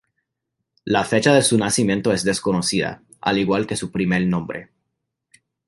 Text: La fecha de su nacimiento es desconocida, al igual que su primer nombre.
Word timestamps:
La 0.85 1.03
fecha 1.05 1.31
de 1.31 1.43
su 1.43 1.59
nacimiento 1.59 2.11
es 2.11 2.23
desconocida, 2.23 3.03
al 3.21 3.37
igual 3.37 3.67
que 3.67 3.75
su 3.75 3.91
primer 3.91 4.25
nombre. 4.25 4.69